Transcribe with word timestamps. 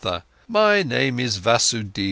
My 0.47 0.81
name 0.81 1.19
is 1.19 1.37
Vasudeva. 1.37 1.99